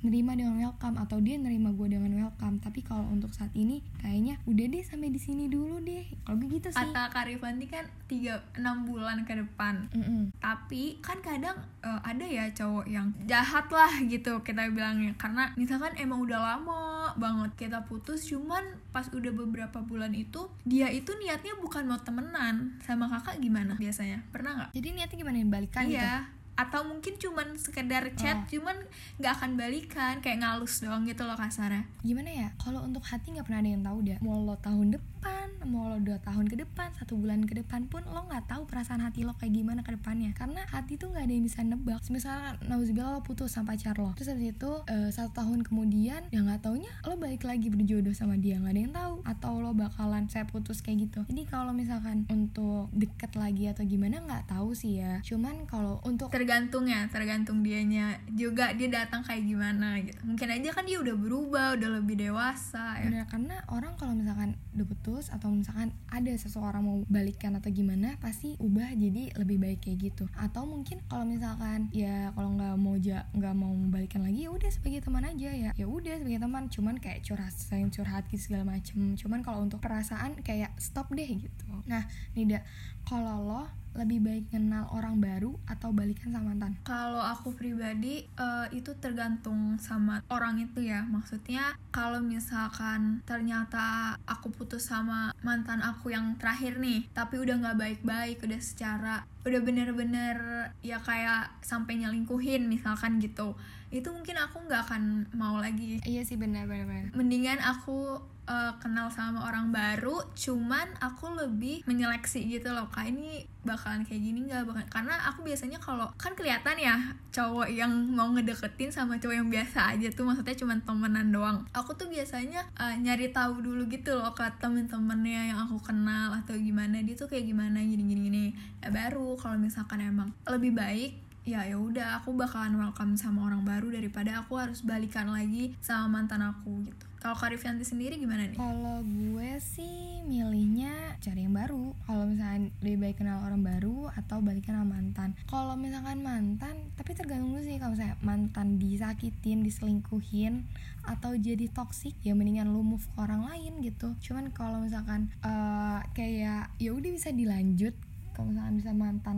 nerima 0.00 0.32
dengan 0.32 0.56
welcome 0.56 0.96
atau 0.96 1.20
dia 1.20 1.36
nerima 1.36 1.72
gue 1.76 1.86
dengan 1.92 2.12
welcome. 2.16 2.56
Tapi 2.60 2.80
kalau 2.80 3.04
untuk 3.12 3.32
saat 3.36 3.52
ini 3.52 3.84
kayaknya 4.00 4.40
udah 4.48 4.66
deh 4.68 4.82
sampai 4.84 5.12
di 5.12 5.20
sini 5.20 5.52
dulu 5.52 5.80
deh. 5.84 6.04
Kalau 6.24 6.36
gue 6.40 6.48
gitu 6.56 6.68
sih. 6.72 6.80
Kata 6.80 7.12
Karifanti 7.12 7.66
kan 7.68 7.84
tiga 8.08 8.40
enam 8.56 8.88
bulan 8.88 9.22
ke 9.28 9.36
depan. 9.36 9.86
Mm-mm. 9.90 10.32
tapi 10.40 10.98
kan 11.04 11.20
kadang 11.20 11.56
eh, 11.84 12.00
ada 12.02 12.24
ya 12.24 12.48
cowok 12.50 12.86
yang 12.88 13.12
jahat 13.28 13.68
lah 13.68 13.92
gitu 14.08 14.40
kita 14.40 14.72
bilangnya. 14.72 15.12
Karena 15.20 15.52
misalkan 15.54 15.92
emang 16.00 16.24
udah 16.24 16.40
lama 16.40 17.12
banget 17.20 17.68
kita 17.68 17.84
putus 17.84 18.24
cuman 18.28 18.62
pas 18.90 19.06
udah 19.12 19.30
beberapa 19.30 19.82
bulan 19.84 20.12
itu 20.16 20.48
dia 20.66 20.88
itu 20.90 21.12
niatnya 21.18 21.56
bukan 21.58 21.86
mau 21.86 22.00
temenan 22.00 22.80
sama 22.82 23.06
kakak 23.08 23.38
gimana 23.38 23.76
biasanya? 23.76 24.24
Pernah 24.32 24.52
nggak? 24.56 24.70
Jadi 24.74 24.88
niatnya 24.96 25.18
gimana? 25.20 25.38
Balikan 25.50 25.84
gitu? 25.88 25.98
Iya 25.98 26.39
atau 26.60 26.84
mungkin 26.84 27.16
cuman 27.16 27.56
sekedar 27.56 28.04
chat 28.14 28.36
Oh. 28.40 28.46
cuman 28.48 28.76
nggak 29.16 29.32
akan 29.36 29.50
balikan 29.56 30.14
kayak 30.20 30.40
ngalus 30.40 30.80
doang 30.80 31.04
gitu 31.04 31.24
loh 31.24 31.36
kasarnya 31.36 31.84
gimana 32.00 32.28
ya? 32.28 32.48
Kalau 32.56 32.80
untuk 32.84 33.04
hati 33.04 33.32
nggak 33.32 33.44
pernah 33.44 33.60
ada 33.60 33.70
yang 33.70 33.84
tahu 33.84 33.98
dah. 34.04 34.18
Mau 34.20 34.40
lo 34.40 34.56
tahun 34.56 34.96
depan 34.96 35.48
mau 35.68 35.92
lo 35.92 36.00
dua 36.00 36.16
tahun 36.24 36.48
ke 36.48 36.56
depan 36.64 36.88
satu 36.96 37.20
bulan 37.20 37.44
ke 37.44 37.52
depan 37.52 37.84
pun 37.84 38.00
lo 38.08 38.24
nggak 38.24 38.48
tahu 38.48 38.64
perasaan 38.64 39.04
hati 39.04 39.28
lo 39.28 39.36
kayak 39.36 39.52
gimana 39.52 39.84
ke 39.84 39.92
depannya. 39.92 40.32
Karena 40.32 40.64
hati 40.72 40.96
tuh 40.96 41.12
nggak 41.12 41.28
ada 41.28 41.34
yang 41.36 41.44
bisa 41.44 41.60
nebak. 41.60 42.00
Misalnya 42.08 42.56
nauzubillah 42.64 43.12
lo 43.12 43.20
putus 43.20 43.52
sama 43.52 43.76
pacar 43.76 44.00
lo. 44.00 44.16
Terus 44.16 44.32
habis 44.32 44.56
itu 44.56 44.70
eh, 44.88 45.12
satu 45.12 45.36
tahun 45.36 45.60
kemudian 45.60 46.32
ya 46.32 46.40
nggak 46.40 46.64
taunya 46.64 46.88
lo 47.04 47.20
balik 47.20 47.44
lagi 47.44 47.68
berjodoh 47.68 48.16
sama 48.16 48.40
dia. 48.40 48.56
Nggak 48.56 48.72
ada 48.72 48.80
yang 48.80 48.94
tahu. 48.96 49.14
Atau 49.28 49.52
lo 49.60 49.76
bakalan 49.76 50.24
saya 50.32 50.48
putus 50.48 50.80
kayak 50.80 51.12
gitu. 51.12 51.20
Jadi 51.28 51.44
kalau 51.44 51.76
misalkan 51.76 52.24
untuk 52.32 52.88
deket 52.96 53.36
lagi 53.36 53.68
atau 53.68 53.84
gimana 53.84 54.24
nggak 54.24 54.48
tahu 54.48 54.72
sih 54.72 55.04
ya. 55.04 55.20
Cuman 55.20 55.68
kalau 55.68 56.00
untuk 56.08 56.32
tergantung 56.50 56.90
ya 56.90 57.06
tergantung 57.06 57.62
dianya 57.62 58.18
juga 58.34 58.74
dia 58.74 58.90
datang 58.90 59.22
kayak 59.22 59.46
gimana 59.46 60.02
gitu. 60.02 60.18
Mungkin 60.26 60.50
aja 60.50 60.74
kan 60.74 60.82
dia 60.82 60.98
udah 60.98 61.14
berubah 61.14 61.78
udah 61.78 62.02
lebih 62.02 62.18
dewasa 62.18 62.98
ya. 62.98 63.06
Bener, 63.06 63.22
karena 63.30 63.62
orang 63.70 63.94
kalau 63.94 64.18
misalkan 64.18 64.58
udah 64.74 64.82
putus 64.90 65.30
atau 65.30 65.46
misalkan 65.54 65.94
ada 66.10 66.34
seseorang 66.34 66.82
mau 66.82 66.98
balikan 67.06 67.54
atau 67.54 67.70
gimana 67.70 68.18
pasti 68.18 68.58
ubah 68.58 68.90
jadi 68.98 69.30
lebih 69.38 69.62
baik 69.62 69.86
kayak 69.86 70.10
gitu. 70.10 70.26
Atau 70.34 70.66
mungkin 70.66 70.98
kalau 71.06 71.22
misalkan 71.22 71.86
ya 71.94 72.34
kalau 72.34 72.50
nggak 72.58 72.74
mau 72.82 72.98
nggak 72.98 73.54
mau 73.54 73.70
balikan 73.86 74.26
lagi 74.26 74.42
ya 74.42 74.50
udah 74.50 74.74
sebagai 74.74 75.06
teman 75.06 75.22
aja 75.22 75.54
ya. 75.54 75.70
Ya 75.78 75.86
udah 75.86 76.18
sebagai 76.18 76.42
teman 76.42 76.66
cuman 76.66 76.98
kayak 76.98 77.22
curhat 77.22 77.54
saling 77.54 77.94
curhat 77.94 78.26
gitu 78.26 78.50
segala 78.50 78.66
macem. 78.66 79.14
Cuman 79.14 79.46
kalau 79.46 79.62
untuk 79.62 79.78
perasaan 79.78 80.42
kayak 80.42 80.74
stop 80.82 81.14
deh 81.14 81.30
gitu. 81.30 81.70
Nah 81.86 82.10
Nida 82.34 82.66
kalau 83.06 83.38
lo 83.46 83.62
lebih 83.94 84.22
baik 84.22 84.44
kenal 84.54 84.86
orang 84.94 85.18
baru 85.18 85.56
atau 85.66 85.90
balikan 85.90 86.30
sama 86.30 86.54
mantan 86.54 86.78
Kalau 86.86 87.20
aku 87.20 87.54
pribadi 87.54 88.22
eh, 88.26 88.66
itu 88.70 88.94
tergantung 89.02 89.76
sama 89.82 90.22
orang 90.30 90.62
itu 90.62 90.84
ya. 90.84 91.02
Maksudnya 91.06 91.74
kalau 91.90 92.22
misalkan 92.22 93.22
ternyata 93.26 94.16
aku 94.24 94.54
putus 94.54 94.86
sama 94.86 95.34
mantan 95.42 95.82
aku 95.82 96.14
yang 96.14 96.38
terakhir 96.38 96.78
nih, 96.78 97.10
tapi 97.10 97.42
udah 97.42 97.58
nggak 97.58 97.78
baik-baik, 97.78 98.38
udah 98.46 98.60
secara 98.62 99.26
udah 99.40 99.60
bener-bener 99.64 100.36
ya 100.84 101.00
kayak 101.00 101.48
sampai 101.64 101.98
nyelingkuhin 101.98 102.68
misalkan 102.70 103.18
gitu. 103.18 103.56
Itu 103.90 104.14
mungkin 104.14 104.38
aku 104.38 104.70
nggak 104.70 104.86
akan 104.86 105.02
mau 105.34 105.58
lagi. 105.58 105.98
iya 106.06 106.22
sih 106.22 106.38
benar 106.38 106.70
benar 106.70 106.86
benar 106.86 107.10
Mendingan 107.18 107.58
aku 107.58 108.22
eh, 108.50 108.72
kenal 108.82 109.06
sama 109.14 109.46
orang 109.46 109.70
baru, 109.70 110.18
cuman 110.34 110.90
aku 110.98 111.30
lebih 111.38 111.86
menyeleksi 111.86 112.42
gitu 112.50 112.74
loh. 112.74 112.90
Kak 112.90 113.06
ini 113.06 113.46
bakalan 113.62 114.02
kayak 114.02 114.18
gini 114.18 114.50
nggak? 114.50 114.66
Bakal 114.66 114.82
karena 114.90 115.14
aku 115.30 115.46
biasanya 115.46 115.78
kalau 115.78 116.10
kan 116.18 116.34
kelihatan 116.34 116.74
ya 116.80 116.96
cowok 117.30 117.70
yang 117.70 117.92
mau 118.10 118.26
ngedeketin 118.34 118.90
sama 118.90 119.20
cowok 119.22 119.36
yang 119.38 119.48
biasa 119.52 119.94
aja 119.94 120.08
tuh 120.10 120.26
maksudnya 120.26 120.56
cuman 120.58 120.82
temenan 120.82 121.28
doang. 121.30 121.58
Aku 121.70 121.94
tuh 121.94 122.10
biasanya 122.10 122.66
eh, 122.74 122.98
nyari 122.98 123.30
tahu 123.30 123.62
dulu 123.62 123.86
gitu 123.86 124.18
loh 124.18 124.34
ke 124.34 124.42
temen-temennya 124.58 125.54
yang 125.54 125.58
aku 125.70 125.78
kenal 125.78 126.34
atau 126.34 126.58
gimana 126.58 126.98
dia 127.06 127.14
tuh 127.14 127.30
kayak 127.30 127.46
gimana 127.46 127.78
gini 127.78 128.02
gini 128.02 128.20
gini. 128.26 128.44
Ya 128.82 128.90
baru 128.90 129.38
kalau 129.38 129.54
misalkan 129.60 130.02
emang 130.02 130.34
lebih 130.48 130.74
baik 130.74 131.30
ya 131.50 131.64
ya 131.64 131.76
udah 131.80 132.20
aku 132.20 132.36
bakalan 132.36 132.76
welcome 132.76 133.16
sama 133.16 133.48
orang 133.48 133.64
baru 133.64 133.88
daripada 133.88 134.44
aku 134.44 134.60
harus 134.60 134.84
balikan 134.84 135.32
lagi 135.32 135.72
sama 135.80 136.20
mantan 136.20 136.44
aku 136.44 136.84
gitu 136.84 137.09
kalau 137.20 137.36
Karifianti 137.36 137.84
sendiri 137.84 138.16
gimana 138.16 138.48
nih 138.48 138.56
Kalau 138.56 139.04
gue 139.04 139.50
sih 139.60 140.24
milihnya 140.24 141.20
cari 141.20 141.44
yang 141.44 141.52
baru. 141.52 141.92
Kalau 142.08 142.24
misalkan 142.24 142.72
lebih 142.80 142.98
baik 143.04 143.16
kenal 143.20 143.44
orang 143.44 143.60
baru 143.60 144.08
atau 144.16 144.40
balikan 144.40 144.80
sama 144.80 144.96
mantan. 144.96 145.36
Kalau 145.44 145.76
misalkan 145.76 146.24
mantan, 146.24 146.88
tapi 146.96 147.12
tergantung 147.12 147.60
sih 147.60 147.76
kalau 147.76 147.92
misalnya 147.92 148.16
mantan 148.24 148.80
disakitin, 148.80 149.60
diselingkuhin 149.60 150.64
atau 151.04 151.36
jadi 151.36 151.68
toxic, 151.68 152.16
ya 152.24 152.32
mendingan 152.32 152.72
lu 152.72 152.80
move 152.80 153.04
ke 153.04 153.18
orang 153.20 153.44
lain 153.44 153.84
gitu. 153.84 154.16
Cuman 154.24 154.48
kalau 154.56 154.80
misalkan 154.80 155.28
eh, 155.44 156.00
kayak 156.16 156.72
ya 156.80 156.90
udah 156.96 157.10
bisa 157.12 157.28
dilanjut 157.36 157.92
kalau 158.32 158.56
misalkan 158.56 158.74
bisa 158.80 158.90
mantan 158.96 159.36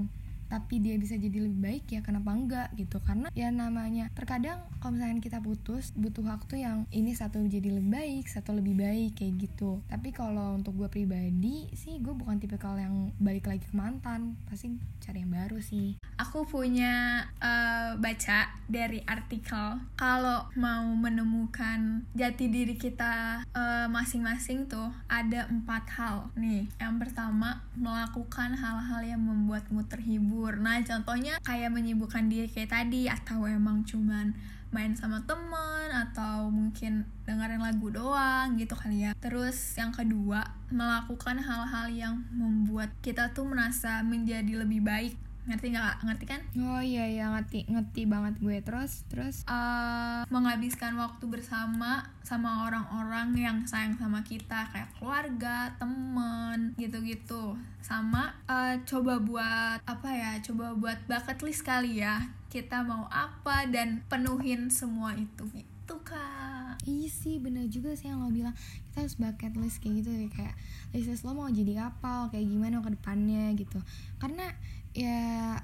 tapi 0.52 0.84
dia 0.84 1.00
bisa 1.00 1.16
jadi 1.16 1.48
lebih 1.48 1.60
baik 1.64 1.84
ya 1.88 2.04
kenapa 2.04 2.36
enggak 2.36 2.68
gitu. 2.76 3.00
Karena 3.00 3.32
ya 3.32 3.48
namanya 3.48 4.12
terkadang 4.12 4.60
kalau 4.84 5.00
misalnya 5.00 5.24
kita 5.24 5.40
putus 5.40 5.96
butuh 5.96 6.20
waktu 6.28 6.68
yang 6.68 6.84
ini 6.92 7.16
satu 7.16 7.40
jadi 7.48 7.80
lebih 7.80 7.88
baik 7.88 8.28
satu 8.28 8.52
lebih 8.52 8.76
baik 8.76 9.16
kayak 9.16 9.48
gitu. 9.48 9.80
Tapi 9.88 10.12
kalau 10.12 10.60
untuk 10.60 10.76
gue 10.76 10.92
pribadi 10.92 11.72
sih 11.72 11.96
gue 12.04 12.12
bukan 12.12 12.36
tipe 12.36 12.60
kalau 12.60 12.76
yang 12.76 13.16
balik 13.16 13.48
lagi 13.48 13.64
ke 13.64 13.72
mantan. 13.72 14.36
Pasti 14.44 14.76
cari 15.00 15.24
yang 15.24 15.32
baru 15.32 15.56
sih. 15.64 15.96
Aku 16.20 16.44
punya 16.44 17.24
eh, 17.40 17.96
baca 17.96 18.52
dari 18.68 19.00
artikel 19.08 19.80
kalau 19.96 20.52
mau 20.60 20.84
menemukan 20.92 22.04
jati 22.12 22.52
diri 22.52 22.76
kita 22.76 23.48
eh, 23.48 23.86
masing-masing 23.88 24.68
tuh 24.68 24.92
ada 25.08 25.48
empat 25.48 25.84
hal. 25.96 26.16
Nih 26.36 26.68
yang 26.76 27.00
pertama 27.00 27.64
melakukan 27.72 28.52
hal-hal 28.58 29.00
yang 29.00 29.22
membuatmu 29.24 29.88
terhibur 29.88 30.41
nah 30.50 30.82
contohnya 30.82 31.38
kayak 31.46 31.70
menyibukkan 31.70 32.26
diri 32.26 32.50
kayak 32.50 32.74
tadi 32.74 33.06
atau 33.06 33.46
emang 33.46 33.86
cuman 33.86 34.34
main 34.72 34.96
sama 34.96 35.20
temen 35.28 35.92
atau 35.92 36.48
mungkin 36.48 37.04
dengerin 37.28 37.60
lagu 37.60 37.92
doang 37.92 38.56
gitu 38.56 38.72
kali 38.72 39.04
ya. 39.04 39.12
Terus 39.20 39.76
yang 39.76 39.92
kedua 39.92 40.42
melakukan 40.72 41.36
hal-hal 41.36 41.92
yang 41.92 42.14
membuat 42.32 42.88
kita 43.04 43.36
tuh 43.36 43.44
merasa 43.44 44.00
menjadi 44.00 44.64
lebih 44.64 44.80
baik 44.80 45.14
ngerti 45.42 45.74
nggak 45.74 46.06
ngerti 46.06 46.24
kan? 46.30 46.40
Oh 46.62 46.78
iya 46.78 47.02
iya 47.10 47.26
ngerti 47.34 47.66
ngerti 47.66 48.06
banget 48.06 48.34
gue. 48.38 48.56
Terus 48.62 49.02
terus? 49.10 49.36
Eh, 49.50 50.22
menghabiskan 50.30 50.94
waktu 50.94 51.24
bersama 51.26 52.06
sama 52.22 52.70
orang-orang 52.70 53.34
yang 53.34 53.58
sayang 53.66 53.98
sama 53.98 54.22
kita 54.22 54.70
kayak 54.70 54.94
keluarga 54.98 55.74
temen 55.82 56.78
gitu-gitu. 56.78 57.58
Sama 57.82 58.38
eh, 58.46 58.78
coba 58.86 59.18
buat 59.18 59.78
apa 59.82 60.08
ya 60.14 60.38
coba 60.46 60.78
buat 60.78 60.98
bucket 61.10 61.38
list 61.42 61.66
kali 61.66 61.98
ya. 62.06 62.22
Kita 62.46 62.86
mau 62.86 63.10
apa 63.10 63.66
dan 63.66 64.06
penuhin 64.06 64.70
semua 64.70 65.18
itu. 65.18 65.42
Gitu 65.50 65.94
kak. 66.06 66.78
Iya 66.86 67.08
sih 67.10 67.42
bener 67.42 67.66
juga 67.66 67.98
sih 67.98 68.06
yang 68.06 68.22
lo 68.22 68.30
bilang. 68.30 68.54
Kita 68.90 69.02
harus 69.02 69.18
bucket 69.18 69.58
list 69.58 69.82
kayak 69.82 70.06
gitu 70.06 70.10
ya 70.14 70.28
kayak 70.30 70.54
list 70.94 71.26
lo 71.26 71.34
mau 71.34 71.50
jadi 71.50 71.90
apa 71.90 72.30
kayak 72.30 72.46
gimana 72.46 72.78
ke 72.78 72.94
depannya? 72.94 73.50
gitu. 73.58 73.82
Karena 74.22 74.46
ya 74.92 75.58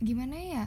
gimana 0.00 0.36
ya? 0.36 0.64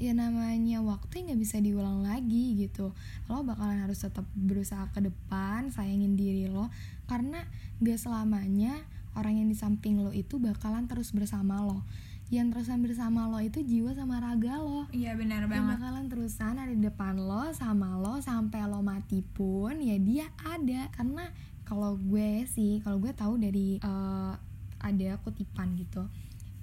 Ya 0.00 0.16
namanya 0.16 0.80
waktu 0.80 1.28
nggak 1.28 1.40
bisa 1.40 1.60
diulang 1.60 2.02
lagi 2.02 2.56
gitu. 2.56 2.96
Lo 3.28 3.44
bakalan 3.44 3.84
harus 3.84 4.00
tetap 4.00 4.24
berusaha 4.32 4.88
ke 4.96 5.04
depan 5.04 5.68
sayangin 5.68 6.16
diri 6.16 6.48
lo. 6.48 6.72
Karena 7.04 7.44
gak 7.84 8.00
selamanya 8.00 8.80
orang 9.12 9.44
yang 9.44 9.48
di 9.50 9.56
samping 9.58 10.00
lo 10.00 10.14
itu 10.14 10.40
bakalan 10.40 10.88
terus 10.88 11.12
bersama 11.12 11.60
lo. 11.60 11.84
Yang 12.30 12.56
terusan 12.56 12.80
bersama 12.80 13.26
lo 13.28 13.42
itu 13.44 13.60
jiwa 13.60 13.92
sama 13.92 14.22
raga 14.24 14.56
lo. 14.62 14.88
Iya 14.94 15.18
benar 15.18 15.44
yang 15.44 15.68
banget. 15.68 15.70
bakalan 15.76 16.06
terusan 16.08 16.56
ada 16.56 16.72
di 16.72 16.80
depan 16.80 17.20
lo 17.20 17.52
sama 17.52 18.00
lo 18.00 18.22
sampai 18.24 18.64
lo 18.70 18.80
mati 18.80 19.20
pun 19.20 19.84
ya 19.84 20.00
dia 20.00 20.26
ada. 20.40 20.88
Karena 20.96 21.28
kalau 21.68 22.00
gue 22.00 22.48
sih 22.48 22.80
kalau 22.80 22.98
gue 22.98 23.12
tahu 23.12 23.36
dari 23.36 23.76
eh, 23.76 24.34
ada 24.80 25.10
kutipan 25.20 25.76
gitu 25.76 26.08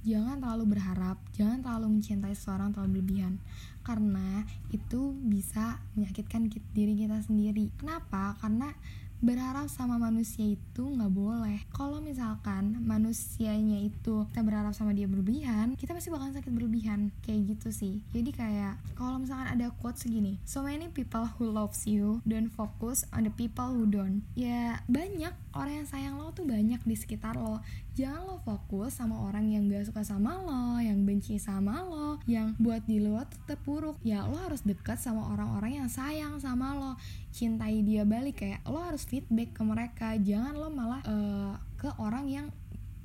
jangan 0.08 0.40
terlalu 0.40 0.80
berharap 0.80 1.20
jangan 1.36 1.60
terlalu 1.60 2.00
mencintai 2.00 2.32
seseorang 2.32 2.72
terlalu 2.72 3.04
berlebihan. 3.04 3.44
Karena 3.84 4.44
itu 4.72 5.16
bisa 5.16 5.80
menyakitkan 5.96 6.48
ki- 6.48 6.64
diri 6.72 6.96
kita 6.96 7.20
sendiri. 7.24 7.72
Kenapa? 7.76 8.40
Karena 8.40 8.72
berharap 9.20 9.66
sama 9.68 9.98
manusia 9.98 10.46
itu 10.46 10.84
nggak 10.84 11.14
boleh. 11.14 11.58
Kalau 11.74 11.98
misalkan 12.00 12.78
manusianya 12.86 13.82
itu 13.82 14.30
kita 14.30 14.42
berharap 14.46 14.74
sama 14.78 14.94
dia 14.94 15.10
berlebihan 15.10 15.74
kita 15.78 15.98
pasti 15.98 16.14
bakalan 16.14 16.36
sakit 16.38 16.52
berlebihan. 16.54 17.10
Kayak 17.26 17.58
gitu 17.58 17.70
sih. 17.74 17.96
Jadi 18.14 18.30
kayak 18.36 18.78
kalau 18.94 19.18
misalkan 19.18 19.50
ada 19.50 19.74
quote 19.82 19.98
segini 19.98 20.38
so 20.46 20.62
many 20.62 20.88
people 20.94 21.26
who 21.38 21.50
loves 21.50 21.90
you 21.90 22.22
don't 22.30 22.52
focus 22.54 23.08
on 23.16 23.26
the 23.26 23.34
people 23.34 23.66
who 23.74 23.90
don't. 23.90 24.22
Ya 24.38 24.82
banyak 24.86 25.34
orang 25.58 25.84
yang 25.84 25.88
sayang 25.90 26.16
lo 26.22 26.30
tuh 26.32 26.46
banyak 26.46 26.80
di 26.86 26.96
sekitar 26.96 27.34
lo. 27.34 27.60
Jangan 27.98 28.30
lo 28.30 28.38
fokus 28.46 28.94
sama 28.94 29.26
orang 29.26 29.50
yang 29.50 29.66
gak 29.74 29.90
suka 29.90 30.06
sama 30.06 30.38
lo 30.46 30.78
yang 30.78 31.02
benci 31.02 31.42
sama 31.42 31.82
lo 31.82 32.22
yang 32.30 32.54
buat 32.62 32.86
di 32.86 33.02
lo 33.02 33.18
tetep 33.26 33.58
buruk. 33.66 33.98
Ya 34.06 34.22
lo 34.30 34.38
harus 34.38 34.62
dekat 34.62 35.02
sama 35.02 35.34
orang-orang 35.34 35.82
yang 35.82 35.90
sayang 35.90 36.38
sama 36.38 36.78
lo. 36.78 36.94
Cintai 37.34 37.82
dia 37.82 38.06
balik 38.06 38.46
kayak 38.46 38.62
lo 38.70 38.78
harus 38.86 39.07
feedback 39.08 39.56
ke 39.56 39.64
mereka. 39.64 40.08
Jangan 40.20 40.54
lo 40.54 40.68
malah 40.70 41.02
eh, 41.08 41.54
ke 41.80 41.90
orang 41.98 42.28
yang 42.28 42.48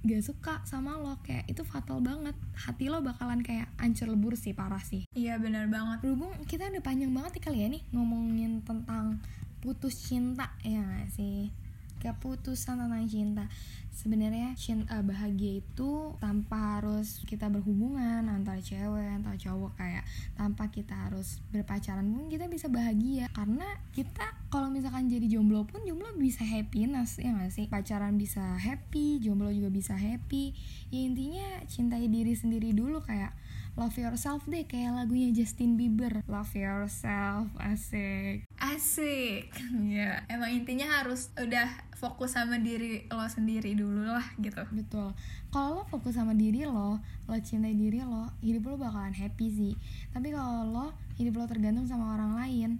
gak 0.02 0.22
suka 0.26 0.60
sama 0.66 0.98
lo. 0.98 1.16
Kayak 1.22 1.46
itu 1.46 1.62
fatal 1.62 2.02
banget. 2.02 2.34
Hati 2.58 2.90
lo 2.90 2.98
bakalan 3.00 3.40
kayak 3.40 3.70
ancur 3.78 4.10
lebur 4.10 4.34
sih 4.34 4.52
parah 4.52 4.82
sih. 4.82 5.06
Iya 5.14 5.38
benar 5.38 5.70
banget. 5.70 6.02
Berhubung 6.02 6.34
kita 6.50 6.68
udah 6.68 6.82
panjang 6.82 7.14
banget 7.14 7.38
nih 7.38 7.42
kali 7.42 7.58
ya 7.62 7.68
nih 7.70 7.82
ngomongin 7.94 8.60
tentang 8.66 9.22
putus 9.62 9.94
cinta 10.10 10.50
ya 10.66 10.82
gak 10.82 11.14
sih 11.14 11.61
keputusan 12.02 12.82
tentang 12.82 13.06
cinta. 13.06 13.46
Sebenarnya 13.92 14.56
cinta 14.58 14.98
bahagia 15.04 15.62
itu 15.62 16.16
tanpa 16.18 16.80
harus 16.80 17.22
kita 17.28 17.46
berhubungan 17.52 18.24
antara 18.26 18.58
cewek 18.58 19.04
antara 19.04 19.36
cowok 19.38 19.76
kayak 19.78 20.02
tanpa 20.34 20.72
kita 20.72 20.96
harus 20.96 21.38
berpacaran 21.54 22.02
pun 22.10 22.26
kita 22.26 22.50
bisa 22.50 22.66
bahagia. 22.66 23.30
Karena 23.30 23.68
kita 23.94 24.34
kalau 24.50 24.72
misalkan 24.72 25.06
jadi 25.06 25.30
jomblo 25.30 25.62
pun 25.68 25.86
jomblo 25.86 26.10
bisa 26.18 26.42
happiness 26.42 27.22
ya 27.22 27.30
gak 27.36 27.54
sih? 27.54 27.70
Pacaran 27.70 28.18
bisa 28.18 28.42
happy 28.58 29.22
jomblo 29.22 29.54
juga 29.54 29.70
bisa 29.70 29.94
happy. 29.94 30.56
Ya 30.90 31.06
intinya 31.06 31.62
cintai 31.70 32.10
diri 32.10 32.34
sendiri 32.34 32.74
dulu 32.74 33.04
kayak 33.06 33.36
love 33.72 33.96
yourself 33.96 34.44
deh 34.44 34.68
kayak 34.68 34.92
lagunya 34.92 35.32
Justin 35.32 35.80
Bieber. 35.80 36.20
Love 36.28 36.52
yourself 36.52 37.48
asik. 37.56 38.44
Asik. 38.60 39.48
Ya 39.92 40.24
emang 40.28 40.52
intinya 40.52 41.00
harus 41.00 41.32
udah 41.36 41.68
fokus 41.96 42.36
sama 42.36 42.60
diri 42.60 43.08
lo 43.08 43.24
sendiri 43.24 43.72
dulu 43.72 44.04
lah 44.04 44.24
gitu. 44.36 44.60
Betul. 44.76 45.16
Kalau 45.48 45.80
lo 45.80 45.82
fokus 45.88 46.20
sama 46.20 46.36
diri 46.36 46.68
lo 46.68 47.00
lo 47.00 47.36
cintai 47.40 47.72
diri 47.72 48.04
lo 48.04 48.28
hidup 48.44 48.72
lo 48.72 48.74
bakalan 48.76 49.16
happy 49.16 49.48
sih. 49.48 49.74
Tapi 50.12 50.36
kalau 50.36 50.68
lo 50.68 50.86
hidup 51.16 51.40
lo 51.40 51.44
tergantung 51.48 51.88
sama 51.88 52.16
orang 52.16 52.36
lain 52.36 52.70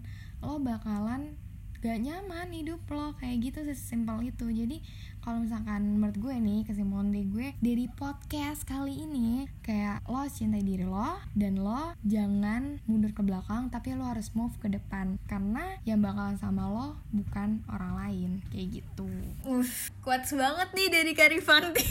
lo 0.45 0.61
bakalan 0.61 1.33
gak 1.81 2.05
nyaman 2.05 2.53
hidup 2.53 2.85
lo. 2.93 3.17
Kayak 3.17 3.49
gitu 3.49 3.59
sesimpel 3.65 4.29
itu. 4.29 4.45
Jadi 4.53 4.85
kalau 5.25 5.41
misalkan 5.41 5.97
menurut 5.97 6.21
gue 6.21 6.35
nih 6.37 6.69
kesimpulan 6.69 7.09
gue 7.09 7.32
dari 7.62 7.87
podcast 7.87 8.66
kali 8.66 9.07
ini 9.07 9.47
kayak 9.62 10.02
lo 10.11 10.26
cintai 10.26 10.66
diri 10.66 10.83
lo 10.83 11.23
dan 11.38 11.62
lo 11.62 11.95
jangan 12.02 12.83
mundur 12.90 13.14
ke 13.14 13.23
belakang 13.23 13.71
tapi 13.71 13.95
lo 13.95 14.02
harus 14.02 14.35
move 14.35 14.50
ke 14.59 14.66
depan. 14.66 15.14
Karena 15.31 15.78
yang 15.87 16.02
bakalan 16.02 16.35
sama 16.42 16.66
lo 16.66 16.99
bukan 17.14 17.62
orang 17.71 17.95
lain. 18.02 18.31
Kayak 18.50 18.83
gitu. 18.83 19.07
Uff, 19.47 19.95
quotes 20.02 20.35
banget 20.35 20.75
nih 20.75 20.88
dari 20.90 21.14
Karifanti 21.14 21.87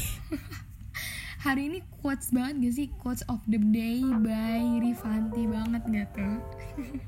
hari 1.47 1.71
ini 1.71 1.79
quotes 2.03 2.35
banget 2.35 2.67
gak 2.67 2.75
sih? 2.75 2.87
Quotes 2.99 3.23
of 3.31 3.39
the 3.47 3.55
day 3.71 4.03
by 4.03 4.59
Rifanti 4.83 5.47
banget 5.47 5.87
gak 5.87 6.07
tuh? 6.19 6.35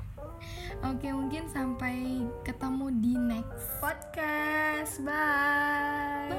Oke 0.87 1.11
mungkin 1.11 1.51
sampai 1.51 2.23
ketemu 2.47 2.87
di 3.03 3.13
next 3.19 3.67
podcast. 3.83 5.03
Bye 5.03 6.31